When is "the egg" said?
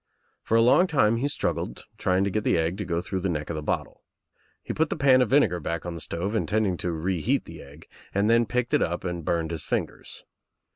2.43-2.75, 7.45-7.87